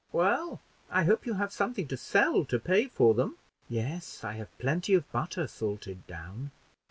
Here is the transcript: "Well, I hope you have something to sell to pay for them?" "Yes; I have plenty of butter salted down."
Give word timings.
"Well, 0.11 0.59
I 0.89 1.03
hope 1.03 1.27
you 1.27 1.35
have 1.35 1.53
something 1.53 1.87
to 1.89 1.95
sell 1.95 2.43
to 2.45 2.57
pay 2.57 2.87
for 2.87 3.13
them?" 3.13 3.35
"Yes; 3.69 4.23
I 4.23 4.33
have 4.33 4.57
plenty 4.57 4.95
of 4.95 5.11
butter 5.11 5.45
salted 5.45 6.07
down." 6.07 6.49